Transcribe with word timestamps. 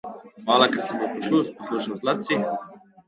Hvala, 0.45 0.67
ker 0.75 0.83
si 0.87 0.97
me 1.01 1.09
poslušal. 1.19 2.01
Zlat 2.05 2.27
si. 2.29 2.41